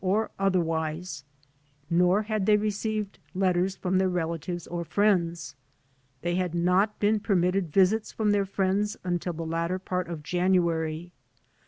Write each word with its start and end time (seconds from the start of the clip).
•uJierWiSe, 0.39 1.21
nor 1.87 2.23
had 2.23 2.47
they 2.47 2.57
received 2.57 3.19
letters 3.35 3.75
from 3.75 3.99
their 3.99 4.09
relatives 4.09 4.65
or 4.65 4.83
friends. 4.83 5.53
They 6.23 6.33
had 6.33 6.55
not 6.55 6.97
been 6.99 7.19
permitted 7.19 7.71
visits 7.71 8.11
from 8.11 8.31
their 8.31 8.45
friends 8.47 8.97
until 9.03 9.33
the 9.33 9.45
latter 9.45 9.77
part 9.77 10.07
of 10.07 10.23
January. 10.23 11.11